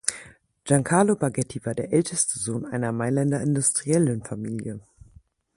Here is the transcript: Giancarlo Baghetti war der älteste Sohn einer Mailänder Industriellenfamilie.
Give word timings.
Giancarlo 0.65 1.15
Baghetti 1.15 1.63
war 1.63 1.75
der 1.75 1.93
älteste 1.93 2.39
Sohn 2.39 2.65
einer 2.65 2.91
Mailänder 2.91 3.39
Industriellenfamilie. 3.41 4.81